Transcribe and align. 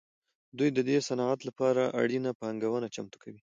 دوی 0.57 0.69
د 0.73 0.79
دې 0.89 0.97
صنعت 1.07 1.39
لپاره 1.47 1.81
اړینه 2.01 2.31
پانګونه 2.39 2.87
چمتو 2.95 3.17
کوي 3.23 3.41